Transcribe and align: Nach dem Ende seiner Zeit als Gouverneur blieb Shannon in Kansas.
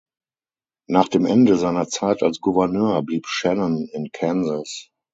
Nach 0.89 1.07
dem 1.09 1.27
Ende 1.27 1.57
seiner 1.57 1.87
Zeit 1.87 2.23
als 2.23 2.39
Gouverneur 2.41 3.03
blieb 3.03 3.27
Shannon 3.27 3.87
in 3.93 4.09
Kansas. 4.11 4.89